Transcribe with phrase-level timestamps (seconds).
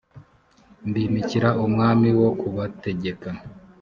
[0.87, 3.29] mbimikira umwami wo kubategeka